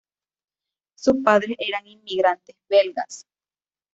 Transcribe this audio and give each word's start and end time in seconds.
Sus 0.95 1.17
padres 1.23 1.55
eran 1.59 1.85
inmigrantes 1.85 2.55
belgas. 2.67 3.27